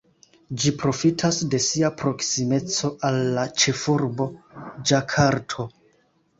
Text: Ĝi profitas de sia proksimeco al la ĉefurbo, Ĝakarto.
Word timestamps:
Ĝi 0.61 0.69
profitas 0.83 1.37
de 1.55 1.59
sia 1.65 1.91
proksimeco 1.99 2.93
al 3.11 3.21
la 3.37 3.47
ĉefurbo, 3.67 4.31
Ĝakarto. 4.93 5.71